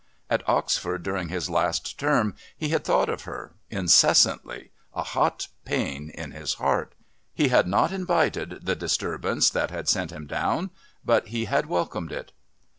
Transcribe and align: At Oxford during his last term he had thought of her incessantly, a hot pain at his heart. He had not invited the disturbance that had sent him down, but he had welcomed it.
At 0.31 0.41
Oxford 0.49 1.03
during 1.03 1.27
his 1.29 1.47
last 1.47 1.99
term 1.99 2.33
he 2.57 2.69
had 2.69 2.83
thought 2.83 3.07
of 3.07 3.25
her 3.25 3.51
incessantly, 3.69 4.71
a 4.95 5.03
hot 5.03 5.47
pain 5.63 6.09
at 6.17 6.31
his 6.33 6.55
heart. 6.55 6.95
He 7.35 7.49
had 7.49 7.67
not 7.67 7.91
invited 7.91 8.65
the 8.65 8.75
disturbance 8.75 9.51
that 9.51 9.69
had 9.69 9.87
sent 9.87 10.09
him 10.11 10.25
down, 10.25 10.71
but 11.05 11.27
he 11.27 11.45
had 11.45 11.67
welcomed 11.67 12.11
it. 12.11 12.31